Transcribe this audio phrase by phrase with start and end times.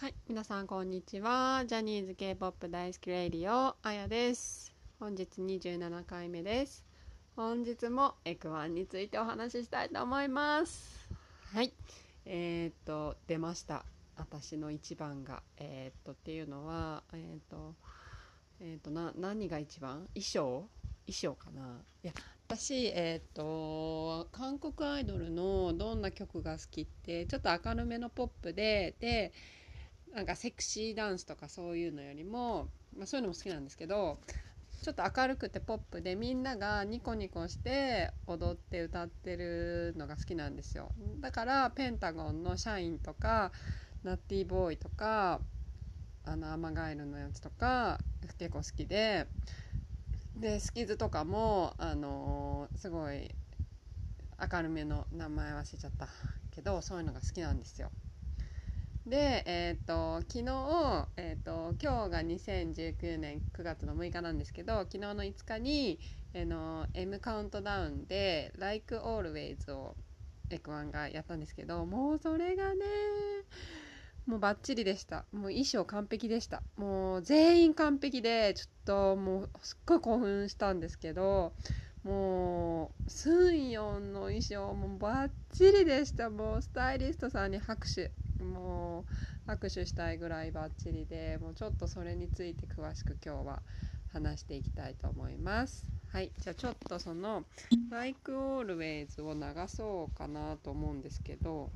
[0.00, 1.62] はい、皆さんこんにちは。
[1.66, 4.74] ジャニーズ K-POP 大好き radio、あやです。
[4.98, 6.86] 本日27回目です。
[7.36, 11.06] 本日も X1についてお話ししたいと思います。
[11.52, 11.74] はい、
[12.24, 13.84] えー、っと、出ました。
[14.16, 15.42] 私の一番が。
[15.58, 17.74] えー、っと、っていうのは、えー、っと、
[18.58, 20.08] えー、っとな、何が一番？
[20.14, 20.66] 衣装？
[21.06, 21.82] 衣装かな？
[22.02, 22.14] いや、
[22.48, 29.34] 私、えー、っと、韓国アイドルのどんな曲が好きって、ちょっと明るめのポップで、で、
[30.14, 34.18] なんかセクシーダンスとかそういうのよりも、まあ、そういうのも好きなんですけど
[34.82, 40.90] ちょっと明るくてポップでみんながニコニコして踊って歌ってるのが好きなんですよ。
[41.20, 43.52] だからペンタゴンの社員とか
[44.02, 45.40] ナッティーボーイとか
[46.24, 48.00] あのアマガエルのやつとか
[48.38, 49.26] 結構好きで
[50.36, 53.34] でスキズとかもあのーすごい
[54.52, 56.08] 明るめの名前忘れちゃった
[56.50, 57.90] けどそういうのが好きなんですよ。
[59.06, 65.98] で、えー、と昨日、えー、と今日が2019年9月の6日なんですけど昨日の5日に、
[66.34, 69.96] えーの M カウントダウンで「Like Always」を
[70.50, 72.84] エクワンがやったんですけどもうそれがね
[74.26, 75.24] もうバッチリでした。
[75.32, 76.62] もう衣装完璧でした。
[76.76, 81.52] もう全員完璧でちょっともうすっごい興奮したんですけど
[82.04, 86.30] もうスンヨンの衣装もバッチリでした。
[86.30, 88.12] もうスタイリストさんに拍手。
[88.44, 89.04] も
[89.46, 93.62] う握手したいぐらいバッチリでもうちょっとそれについて詳しく今日は
[94.12, 95.86] 話していきたいと思います。
[96.08, 96.32] はい。
[96.40, 97.44] じゃあちょっとその
[97.90, 101.70] 「Like Always」を流そうかなと思うんですけど。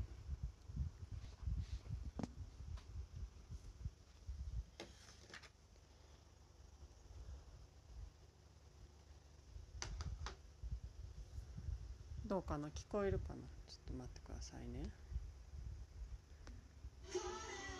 [12.26, 12.68] どうかな？
[12.68, 13.42] 聞こえるかな？
[13.68, 15.03] ちょっと待ってくださいね。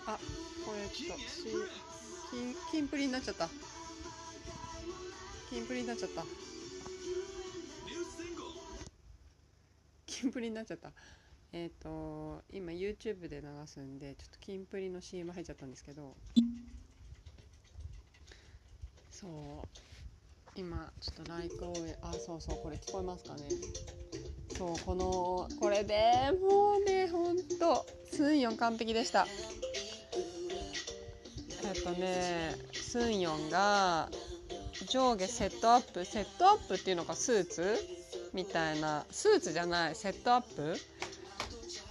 [0.07, 0.19] あ
[0.65, 1.47] これちょっとし
[2.31, 3.49] 金金プリになっちゃった。
[5.51, 6.25] 金プリになっちゃった。
[10.07, 10.91] 金プリになっちゃった。
[11.53, 16.17] えっ、と今 YouTube で流すんでちょっと金プリの CM 入っちゃったんですけど。
[19.11, 19.69] そう。
[20.57, 23.43] 今ちょっとライクをあそうそうこれ聞こえますかね。
[24.57, 27.87] そうこのこれでもうねほんと。
[28.15, 29.27] スンヨン完璧でした。
[31.67, 34.09] えっとねスンヨンが
[34.89, 37.77] 上下セットアップセットアップっていうのかスーツ
[38.33, 40.77] みたいなスーツじゃないセットアップ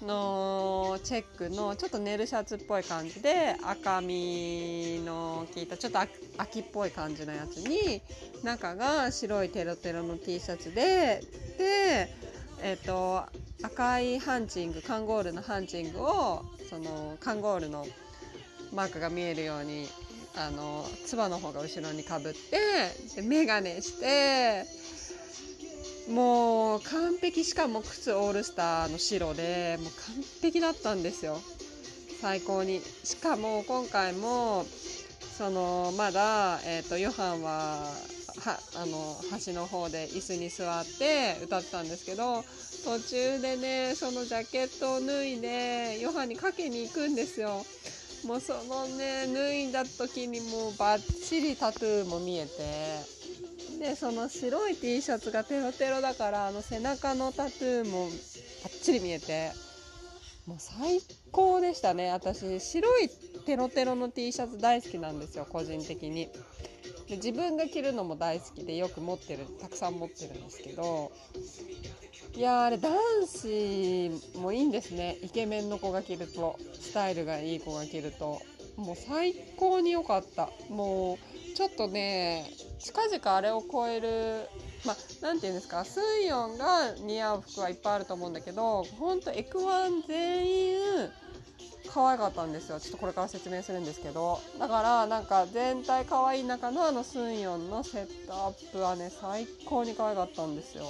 [0.06, 6.00] のチェックのちょっとネルシャツっぽい感じで赤みの効いたちょっと
[6.38, 8.02] 秋っぽい感じのやつに
[8.44, 11.22] 中が白いテロテロの T シャツで
[11.58, 12.10] で
[12.62, 13.24] えっ、と
[13.62, 17.86] 赤いハンチングカンゴールのハンチングをそのカンゴールの
[18.74, 19.88] マークが見えるように
[20.36, 22.58] あのつばの方が後ろにかぶって
[23.16, 24.66] で眼鏡して
[26.12, 31.40] もう完璧しかも靴オールスターの白でもう完璧だったんですよ。
[32.20, 32.82] 最高に。
[33.04, 34.66] しかも今回も
[35.38, 37.88] そのまだ、えー、とヨハンは
[38.40, 42.44] はあの端の方で椅子に座って歌ってたんですけど
[42.84, 47.66] 途中でねそのジャケットを脱いでヨハンにかけに行くんですよ。
[48.26, 53.24] もうそのね脱いだ時にもうバッチリタトゥーも見えて。
[53.80, 58.12] でその白い T シャツがテロテロだからあの背中のタトゥーもバ
[58.70, 59.52] ッチリ見えて。
[60.46, 61.00] もう最
[61.32, 62.12] 高でしたね。
[62.12, 63.10] 私白い
[63.46, 66.30] テロテロの T シャツ大好きなんですよ個人的に。
[67.08, 71.12] で自分が着るのも大好きでよく持ってるたくさん持ってるんですけど
[72.36, 72.94] いやーあれ男
[73.28, 75.18] 子もいいんですね。
[75.22, 78.42] イケメンの子が着るとスタイルがいい子が着ると。
[78.76, 80.50] もう最高に良かった。
[80.70, 82.50] もうちょっとね
[82.80, 84.50] 近々あれを超える
[84.84, 90.78] まあなんて言うんですかスンヨンが似合う服はいっぱいあると思うんだけどほんとエクワン全員
[91.94, 92.80] 可愛かったんですよ。
[92.80, 94.40] ちょっとこれから説明するんですけど。
[94.60, 100.86] だからなんか全体可愛い中のあのスンヨンのセットアップはね最高に可愛かったんですよ。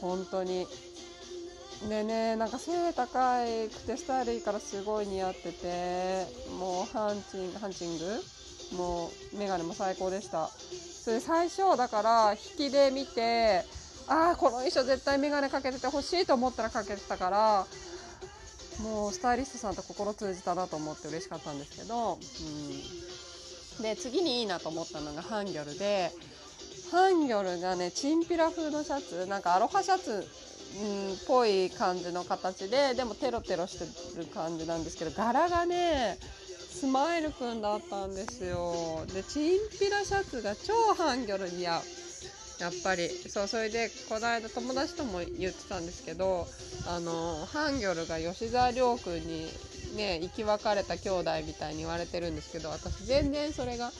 [0.00, 0.66] 本当に。
[1.88, 6.26] でねなんか背高いくてスタイルいいからすごい似合ってて
[6.58, 8.20] もうハンチングハンチング？
[8.76, 10.48] もうメガネも最高でした。
[10.48, 13.64] それ最初だから引きで見て
[14.06, 17.66] ああこの衣装絶対メガネかけててほしいと思ったらかけてたから
[18.82, 22.18] もうスタイリストさんと心通じたなと思って嬉しかったんですけど、
[23.78, 26.10] うん、で次にいいなと思ったのがハンギョルで
[26.90, 39.04] ハンギョルがねチンピラ風のシャツなんかアロハシャツうんぽい感じの形ででもテロテロしてる感じなんですけど柄がねスマイルくんだったんですよ。
[39.12, 41.82] でチンピラシャツが超ハンギョル似合う。
[42.60, 43.08] やっぱり。
[43.08, 46.46] そうそれでこの間友達とも言ってたんですけど
[46.86, 49.48] あのハンギョルが吉沢亮君に
[49.96, 53.90] ね生き別れた兄弟みたいに言われてるんですけど私全然それが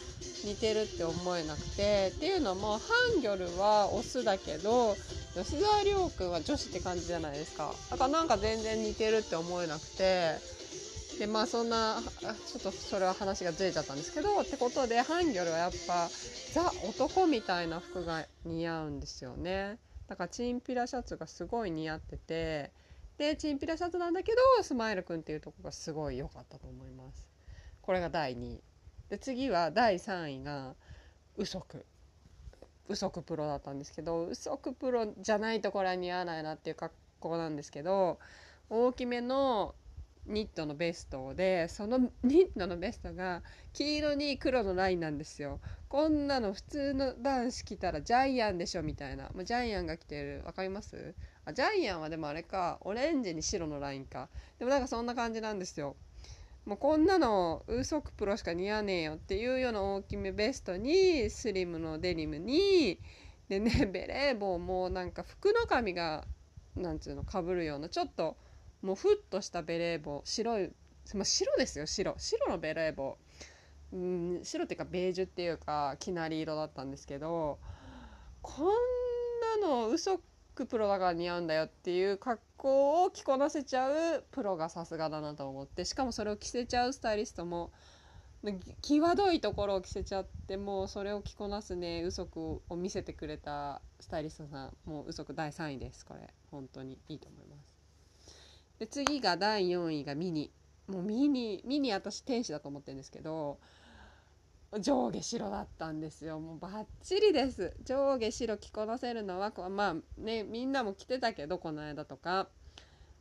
[0.45, 2.79] 似てるって思えなくてっていうのもハ
[3.17, 4.97] ンギョルはオスだけど
[5.35, 7.73] 吉沢亮君は女子って感じじゃないですか。
[7.91, 10.37] だからなんか全然似てるって思えなくて
[11.21, 16.09] でまあそんなちょっとそれは話がずれちゃったんですけどってことでハンギョルはやっぱ
[16.55, 19.77] ザ男みたいな服が似合うんですよね。
[20.09, 22.73] だからチンピラシャツがすごい似合ってて
[23.19, 27.29] でチンピラシャツなんだけどスマイルくんっていうとこがすごい良かったと思います。
[27.83, 28.63] これが第2位。
[29.11, 30.75] で次は第3位が
[31.37, 31.85] ウソク。
[32.89, 38.19] ウソクプロだったんですけどウソクプロじゃないところは似合わないなっていう格好なんですけど
[38.71, 39.75] 大きめの
[40.27, 45.61] ニットのベストでそのニットのベストが黄色に黒のラインなんですよ。
[45.89, 49.25] こんなの普通の男子着たらジャイアンでしょみたいな。
[49.35, 50.43] もうジャイアンが着てる。
[50.45, 51.15] 分かります？
[51.45, 52.79] あジャイアンはでもあれか。
[52.83, 54.29] オレンジに白のラインか。
[54.59, 55.97] でもなんかそんな感じなんですよ。
[56.67, 63.01] もうこんなのウーソクプロしか似合わねえよっていうような大きめベストにスリムのデニムに
[63.49, 66.27] でねベレー帽もなんか服の髪が
[66.77, 68.37] なんつうのかぶるようなちょっと
[68.82, 70.73] もうふっとしたベレー帽白い、
[71.15, 72.15] まあ、白ですよ白。
[72.19, 73.19] 白のベレー帽。
[73.93, 77.59] うん白っていうかベージュっていうかきなり色だったんですけど
[78.41, 78.67] こん
[79.61, 80.21] なの嘘
[80.55, 87.73] くプロだから似合うんだよっていう格好を着こなせちゃうプロがさすがだなと思ってしかもそれを着せちゃうスタイリストも
[88.81, 96.21] 際どいところを着せちゃってもうそれを着こなすね嘘くを見せてくれたスタイリストさんもう嘘く第3位ですこれ。
[96.50, 97.80] 本当にいいと思います。
[98.81, 100.50] で次が第4位がミニ。
[100.88, 103.61] もうミニミニ私天使だと思ってるんですけど
[104.81, 106.41] 上下白だったんですよ。
[106.41, 107.77] もうバッチリです。
[107.85, 112.49] 上下白着こなせるのはまあねみんなも着てたけどこの間とか。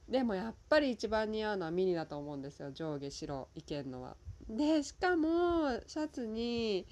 [0.08, 2.72] でもやっぱり一番似合うのはミニだと思うんですよ。
[2.72, 4.16] 上下白いけんのは。
[4.48, 5.28] でしかも
[5.86, 6.88] シャツに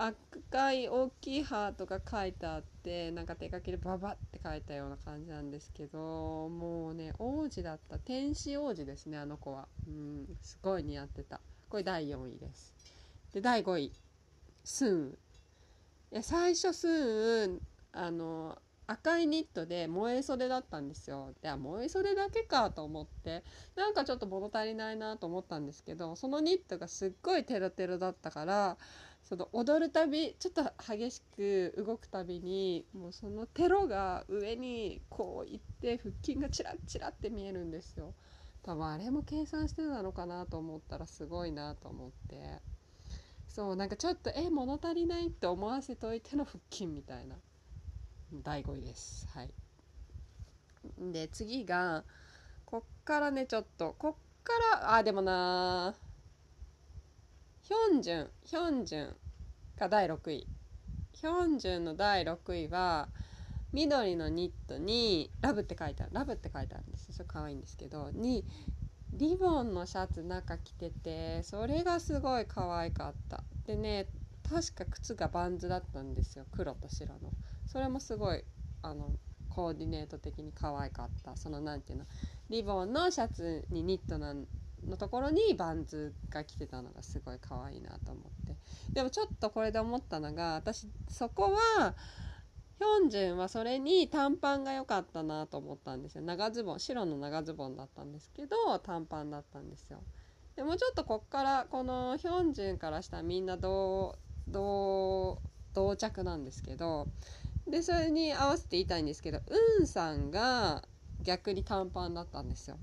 [0.00, 9.66] 赤い大きいハートが書いてあってなんか手書きでババって書いたような感じなんですけどもうね王子だった天使王子ですねあの子は。
[9.88, 11.40] うんすごい似合ってた。
[11.68, 12.72] これ第4位です。
[13.34, 13.92] で第5位。
[14.64, 15.18] スーン。
[16.12, 17.60] いや最初スーン
[17.92, 18.56] あの
[18.86, 21.34] 赤いニットで萌え袖だったんですよ。
[21.42, 23.42] で萌え袖だけかと思って。
[23.74, 28.78] なんかちょっと物足りないなと思ったんですけどそのニットがすっごいテロテロだったから
[29.28, 38.14] その踊るたびちょっと激しく動くたびにもうそのテロが上にこういって腹筋がチラッチラって見えるんですよ。
[38.62, 42.62] 多分あれも計算してたのかなと思ったらすごいなと思って。
[43.46, 47.36] そうなんかちょっとえ物足りないって思わせといての腹筋みたいな。
[48.32, 49.28] 第5位です。
[49.32, 49.50] はい。
[51.12, 52.02] で次が
[52.64, 53.94] こっからねちょっと。
[53.98, 55.94] こっからあでもな
[57.68, 59.16] ヒョンジュンヒョンジュン
[59.78, 60.46] が第6位。
[61.12, 63.10] ヒョンジュンの第6位は
[63.74, 66.12] 緑のニットにラブって書いてある。
[66.14, 68.46] ラブって書いてあるんですそれ可愛いんですけどに
[69.12, 73.44] リボンのシャツ中着ててそれがすごい可愛かった。
[73.66, 74.06] でね
[74.48, 76.46] 確か靴がバンズだったんですよ。
[76.52, 77.32] 黒と白の。
[77.66, 78.44] それもすごい
[78.80, 79.10] あの
[79.50, 81.36] コーディネート的に可愛かった。
[81.36, 82.06] その何ていうの。
[82.48, 84.46] リボンのシャツにニットなん
[84.88, 88.56] のところにバンズが来てたのがすごい可愛いなと思って。
[88.94, 91.94] でもちょっとこれで思ったのが私そこは
[92.78, 96.22] ヒョンジュンはそれに短パンが良かったなと思ったんですよ。
[96.22, 100.02] 長ズボン白の長ズボンだったんですけど短パンだったんですよ。
[100.56, 104.16] でもちょっとこっからこのヒョンジュンからしたらみんな同
[104.48, 105.40] 同
[105.74, 107.08] 同着なんですけど
[107.66, 109.40] でそれに合わせて言いたいんですけど
[109.78, 110.82] ウンさんが
[111.22, 112.78] 逆に短パンだったんですよ。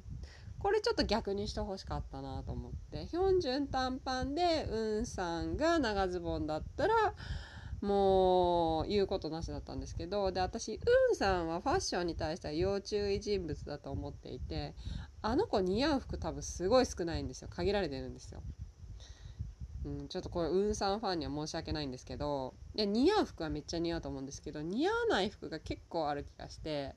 [0.59, 3.05] これちょっと逆にしてほしかったなと思って。
[3.07, 6.93] ヒョンジュン短パンでウンさんが長ズボンだったら
[7.81, 10.31] もう言うことなしだったんですけど。
[10.31, 14.75] で私ウンさんはファッションに対しては要注意人物だと思っていて。
[15.21, 17.47] あの子似合う服多分すごい少ないんですよ。
[17.49, 18.43] 限られてるんですよ。
[19.83, 22.53] うん、ちょっとこれウンさんファンには申し訳ないんですけど。
[22.75, 26.95] で似合う服はめっちゃ似合うと思うんですけど似合わない服が結構ある気がして。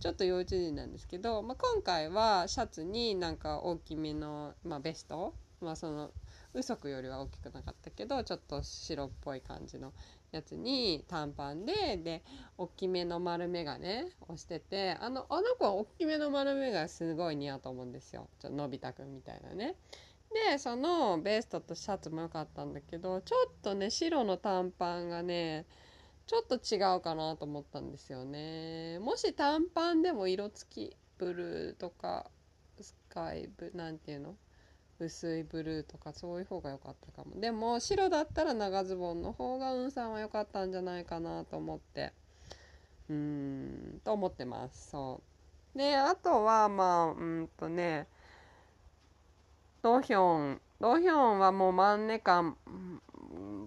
[0.00, 6.10] ちょっと幼稚園なんですけど、まあ、今回はシャツになんか大きめの、まあ、ベストまあその
[6.54, 9.92] ウソクよりは大きくなかったけどちょっと白っぽい感じの
[10.30, 12.22] やつに短パンでで
[12.56, 13.86] 大きめの丸眼鏡
[14.28, 19.74] をしててあのあの子は大きめの丸眼鏡すごい似合うと思うんですよちょのび太くんみたいなね。
[20.50, 25.64] でそのベストとシャツも良かったんだけどちょっとね白の短パンがね
[26.28, 28.98] ちょっと違うかなと思ったんですよね。
[29.00, 32.26] もし短パンでも色付きブルーとか
[32.78, 34.34] スカイブなんていうの？
[35.00, 37.40] 薄いブルーとかそういう方が良かったかも。
[37.40, 42.12] でも白だったら長ズボンの方がうんさんは良かったんじゃないかなと思って。
[43.08, 44.90] うーんと思ってます。
[44.90, 45.22] そ
[45.74, 45.78] う。
[45.78, 48.06] であとはまあうんとね
[49.80, 50.60] ドヒョン。
[50.78, 52.54] ドヒョンはもう真ん中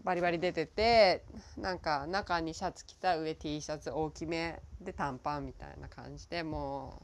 [0.03, 1.25] バリバリ出てて
[1.57, 7.01] なんか中にシャツ着た上 T シャツ大きめで短パンみたいな感じでも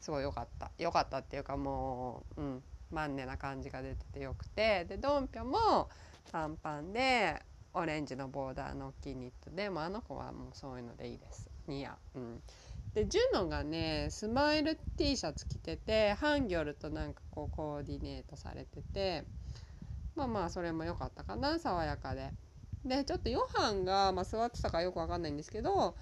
[0.00, 0.70] うすごい良かった。
[0.78, 4.84] 良かったっていうかもううんマンネな感じが出ててよくて。
[4.86, 5.88] でドンピョも
[6.32, 7.40] 短パンで
[7.72, 11.48] オレンジのボーダーの大きいニットでもあの子はもうそういうのでいいです。
[11.68, 12.42] 似合う、うん、
[12.94, 19.24] でジュノがねスマイル T シャツ着ててハンギョルとなんかこうコーディネートされてて
[20.20, 22.30] まあまあそれも良かったかな爽やかで。
[22.84, 25.94] でちょっとヨハンが、まあ、座ってたかよくわかんないんですけど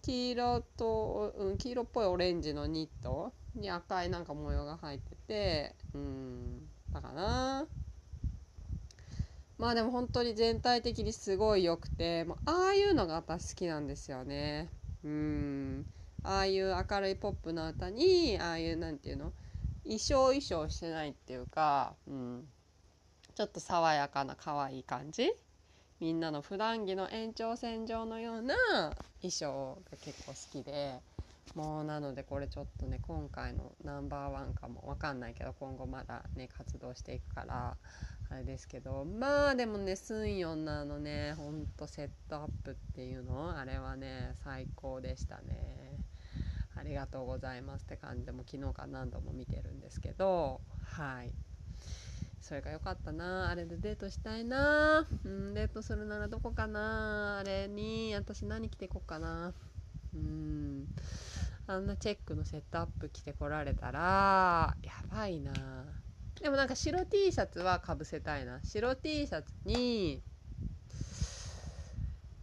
[0.00, 7.66] 黄色と、うん、黄色っぽいオレンジのニットに赤いなんか模様が入っててうんだかな。
[9.58, 14.70] まあでも本当に全体的にすごい良くてもうああいうのが私好きなんですよね。
[15.02, 15.86] うん。
[16.22, 19.32] ああいう明るいポップな歌にああいうなんていうの
[19.84, 22.48] 衣装衣装してないっていうか、うん、
[23.36, 25.30] ちょっと爽やかな可愛い感じ？
[26.00, 28.54] みんなの普段着の延長線上のような
[29.20, 31.00] 衣装が結構好きで。
[31.54, 37.76] もうなのでこれちょっとね今回のナンバーワンかもわかんないけど今後まだね活動していくから
[38.30, 39.04] あれですけど。
[39.04, 43.54] まあでもねスンヨンのあのねほんとセットアップっていうの？
[43.54, 46.00] あれはね最高でしたね。
[46.74, 50.62] ありがとうございますって感じでも昨日から何度も見てるんですけど。
[50.80, 51.32] はい。
[52.46, 53.48] それが良かったな。
[53.50, 55.04] あれでデートしたいな。
[55.24, 57.38] うんデートするならどこかな。
[57.38, 59.52] あれに私何着てこうかな。
[60.14, 60.86] うん。
[61.66, 65.52] あんなチェックのセットアップ着てこられたらやばいな。
[66.40, 68.60] でもなんか白 T シャツはかぶせたいな。
[68.62, 70.22] 白 T シャツに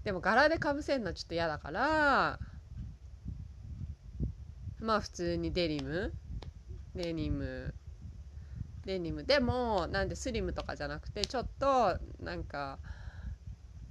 [0.03, 2.39] でも柄でかぶせるのはちょっと嫌だから
[4.81, 6.13] まあ普通にデニム。
[6.93, 7.74] デニム。
[8.86, 12.80] デニムでもなんでスリムとかじゃなくてちょっとなんか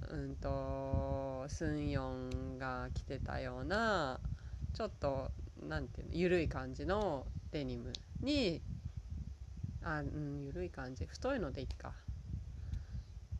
[0.09, 4.19] うんとスンヨンが着てたような
[4.73, 5.31] ちょっと
[5.67, 7.93] 何ていうの緩い感じのデニム。
[8.21, 8.61] に
[9.83, 11.05] あうん緩い感じ。
[11.05, 11.93] 太いのでいいか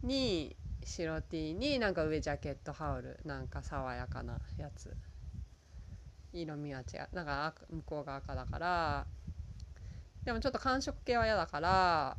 [0.02, 3.20] に白 T になんか上ジャケット羽織る。
[3.26, 4.96] なんか爽やかなやつ。
[6.34, 7.16] 色味は違う。
[7.16, 9.08] なんか向こうが赤だから。
[10.26, 12.18] でもちょっと寒色系は嫌だから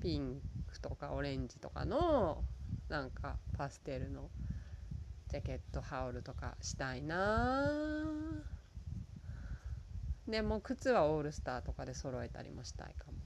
[0.00, 2.44] ピンクとかオレンジとかの
[2.88, 4.30] なんかパステルの
[5.28, 7.64] ジャケット羽織るとかしたいな。
[10.26, 13.18] でも靴はオールスターとかで揃えたりもしたいかも。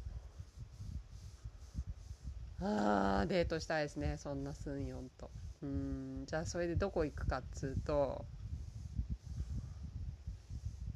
[2.60, 5.30] あーデートしたいですねそんなスンヨンと。
[5.62, 8.26] うんじゃあそれでどこ行くかっつうと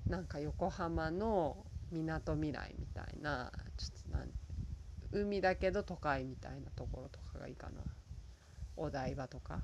[0.09, 4.29] なんか横浜のみなとみらいみたいなちょっとなん
[5.13, 7.83] 海だけど都会みたいなところとかがいいかな。
[8.77, 9.61] お台場とか。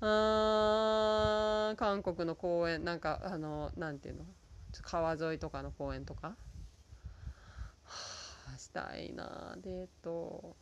[0.00, 4.24] あー韓国の公園なんかあのなんていうの？
[4.82, 6.36] 川沿いとかの公園とか、は
[8.54, 10.56] あ、したいなデート。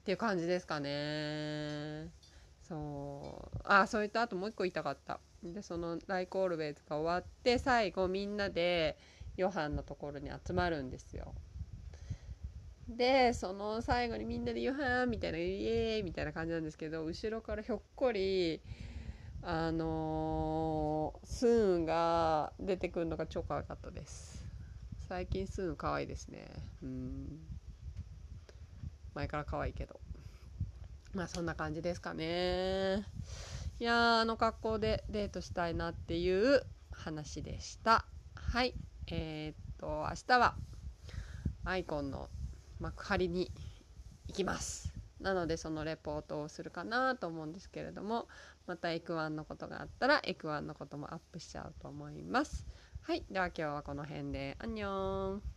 [0.00, 2.08] っていう感じですかね。
[2.74, 3.58] そう。
[3.64, 5.20] あそういったあともう一個言いたかった。
[5.42, 8.98] でその「ライク・オールウェイズ」が終わって最後みんなで
[9.36, 11.34] ヨハンのところに集まるんですよ。
[12.88, 18.62] でその最後にみんなで「ヨハン」みたいな「イエーイ!」みたいな感じなんですけど後ろからひょっこり
[19.42, 24.46] あのー、スーンが出てくるのが超可愛かったです。
[25.08, 26.46] 最近スーン可愛いですね。
[26.82, 27.50] うん。
[29.14, 30.00] 前から可愛いけど。
[31.14, 33.06] まあそんな感じですかね。
[33.78, 38.04] いやあの格好でデートしたいなっていう話でした。
[38.34, 38.74] はい。
[39.08, 40.56] えー、っと明日は
[41.64, 42.28] アイコンの
[42.80, 43.52] 幕張に
[44.28, 44.92] 行きます。
[45.20, 48.28] なのでそのレポートをするかなと思うんですけれども
[48.66, 52.66] またエクワンのことがあったらエクワンのこともアップしちゃうと思います。
[53.02, 53.24] はい。
[53.30, 54.56] では今日はこの辺で。
[54.58, 55.53] アンニョン。